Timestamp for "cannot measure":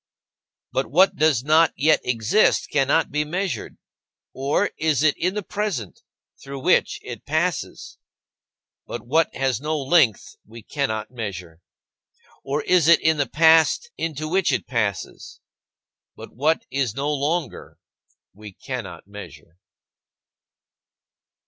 10.63-11.61, 18.53-19.59